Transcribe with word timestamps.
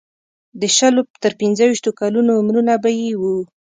د 0.59 0.61
شلو 0.77 1.01
تر 1.23 1.31
پنځه 1.41 1.63
ویشتو 1.67 1.91
کلونو 1.99 2.31
عمرونه 2.39 2.73
به 2.83 2.89
یې 2.99 3.09
وو. 3.21 3.37